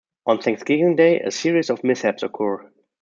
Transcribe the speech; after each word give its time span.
On 0.25 0.39
Thanksgiving 0.41 0.95
Day, 0.95 1.19
a 1.19 1.29
series 1.29 1.69
of 1.69 1.83
mishaps 1.83 2.23
occur. 2.23 2.67